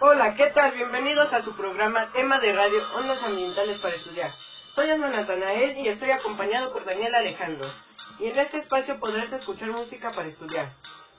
[0.00, 0.72] Hola, ¿qué tal?
[0.72, 4.30] Bienvenidos a su programa Tema de Radio Ondas Ambientales para Estudiar.
[4.74, 7.68] Soy Ana Natanael y estoy acompañado por Daniel Alejandro.
[8.18, 10.70] Y en este espacio podrás escuchar música para estudiar.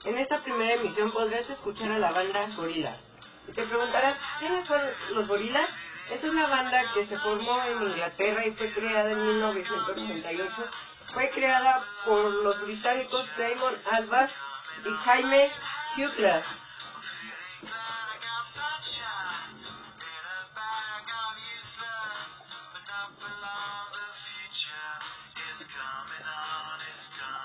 [0.03, 2.97] En esta primera emisión podrás escuchar a la banda Gorila.
[3.47, 4.81] Y te preguntarás, ¿quiénes son
[5.13, 5.69] los Gorilas?
[6.11, 10.53] Es una banda que se formó en Inglaterra y fue creada en 1998.
[11.13, 14.31] Fue creada por los británicos Damon Albarn
[14.85, 15.51] y Jaime
[15.97, 16.45] Hughes.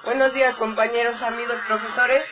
[0.04, 2.24] Buenos días compañeros, amigos, profesores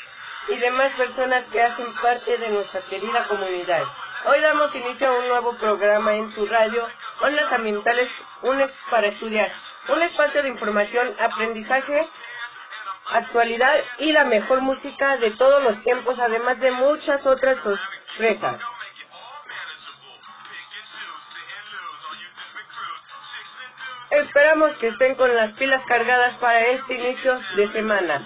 [0.49, 3.83] y demás personas que hacen parte de nuestra querida comunidad.
[4.27, 6.87] Hoy damos inicio a un nuevo programa en su radio,
[7.21, 8.09] Ondas Ambientales,
[8.43, 9.53] un para estudiar,
[9.89, 12.09] un espacio de información, aprendizaje,
[13.11, 18.61] actualidad y la mejor música de todos los tiempos, además de muchas otras sorpresas.
[24.11, 28.23] Esperamos que estén con las pilas cargadas para este inicio de semana.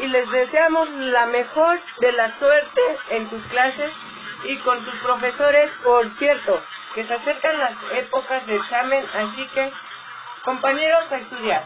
[0.00, 2.80] Y les deseamos la mejor de la suerte
[3.10, 3.92] en sus clases
[4.44, 6.62] y con sus profesores, por cierto,
[6.94, 9.72] que se acercan las épocas de examen, así que,
[10.44, 11.64] compañeros, a estudiar.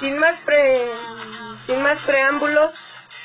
[0.00, 0.92] Sin más, pre...
[1.64, 2.70] sin más preámbulos,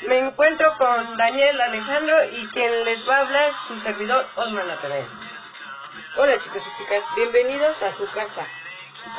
[0.08, 5.06] me encuentro con Daniel Alejandro y quien les va a hablar su servidor Osman Natanael.
[6.16, 8.48] Hola chicos y chicas, bienvenidos a su casa,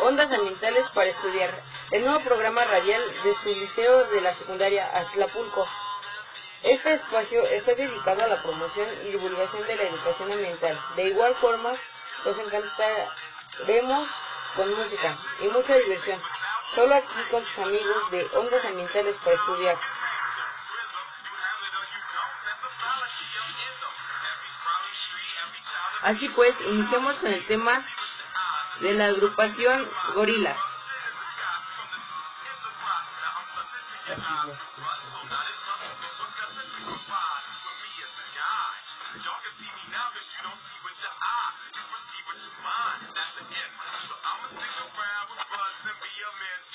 [0.01, 1.51] Ondas Ambientales para Estudiar,
[1.91, 5.69] el nuevo programa radial de su liceo de la secundaria Azlapulco.
[6.63, 10.81] Este espacio está dedicado a la promoción y divulgación de la educación ambiental.
[10.97, 11.73] De igual forma,
[12.25, 14.09] los encantaremos
[14.57, 16.21] con música y mucha diversión,
[16.75, 19.79] solo aquí con sus amigos de Ondas Ambientales para Estudiar.
[26.03, 27.85] Así pues, iniciamos con el tema
[28.81, 30.57] de la agrupación Gorila.
[46.41, 46.72] men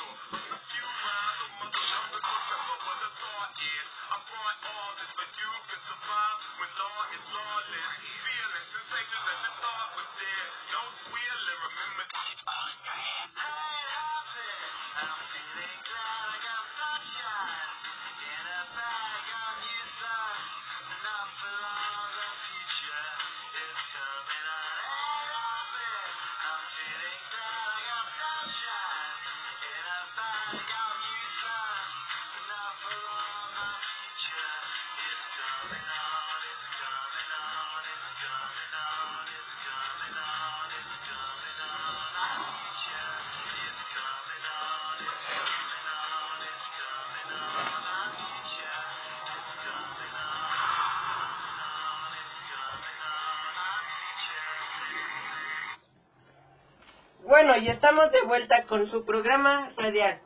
[57.28, 60.22] Bueno, y estamos de vuelta con su programa radial,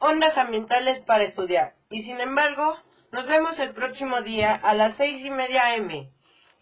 [0.00, 1.72] Ondas Ambientales para Estudiar.
[1.88, 2.76] Y sin embargo,
[3.10, 6.10] nos vemos el próximo día a las seis y media M.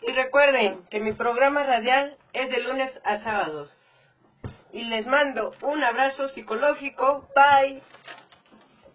[0.02, 3.76] Y recuerden que mi programa radial es de lunes a sábados.
[4.72, 7.28] Y les mando un abrazo psicológico.
[7.34, 7.82] Bye.